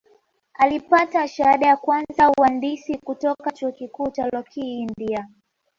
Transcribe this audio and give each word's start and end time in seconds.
Alipata 0.53 1.27
shahada 1.27 1.67
ya 1.67 1.77
kwanza 1.77 2.31
uhandisi 2.39 2.97
kutoka 2.97 3.51
Chuo 3.51 3.71
Kikuu 3.71 4.11
cha 4.11 4.29
Rokii 4.29 4.79
India 4.79 5.29